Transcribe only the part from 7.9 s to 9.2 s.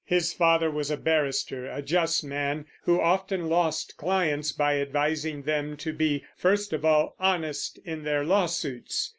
their lawsuits.